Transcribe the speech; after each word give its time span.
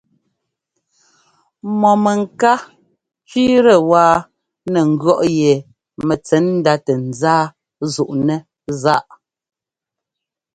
Mɔ 1.79 1.91
mɛŋká 2.03 2.53
kẅíitɛ 3.29 3.73
wá 3.89 4.03
nɛ 4.71 4.79
ŋgʉ̈ɔ́ꞌ 4.91 5.19
yɛ 5.39 5.51
mɛntsɛ̌ndá 6.07 6.73
tɛ 6.85 6.93
nzáá 7.09 7.43
zúꞌnɛ́ 7.91 8.39
zaꞌ. 8.81 9.15